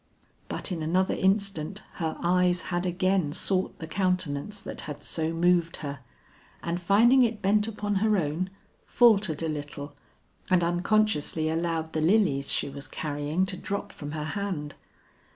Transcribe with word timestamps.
But 0.49 0.71
in 0.71 0.81
another 0.81 1.13
instant 1.13 1.83
her 1.97 2.17
eyes 2.23 2.63
had 2.73 2.87
again 2.87 3.33
sought 3.33 3.77
the 3.77 3.85
countenance 3.85 4.59
that 4.59 4.81
had 4.89 5.03
so 5.03 5.31
moved 5.31 5.77
her, 5.85 5.99
and 6.63 6.81
finding 6.81 7.21
it 7.21 7.43
bent 7.43 7.67
upon 7.67 7.97
her 8.01 8.17
own, 8.17 8.49
faltered 8.87 9.43
a 9.43 9.47
little 9.47 9.93
and 10.49 10.63
unconsciously 10.63 11.49
allowed 11.49 11.93
the 11.93 12.01
lilies 12.01 12.51
she 12.51 12.67
was 12.67 12.87
carrying 12.87 13.45
to 13.45 13.55
drop 13.55 13.91
from 13.91 14.13
her 14.13 14.23
hand. 14.33 14.73